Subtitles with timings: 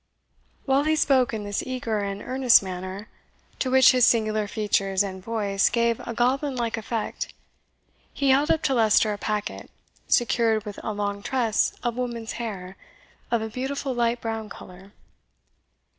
[0.65, 3.07] While he spoke in this eager and earnest manner,
[3.59, 7.31] to which his singular features and voice gave a goblin like effect,
[8.11, 9.69] he held up to Leicester a packet,
[10.07, 12.77] secured with a long tress of woman's hair
[13.29, 14.91] of a beautiful light brown colour.